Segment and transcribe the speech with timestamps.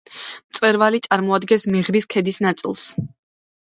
[0.53, 2.93] მწვერვალი წარმოადგენს მეღრის ქედის ნაწილს.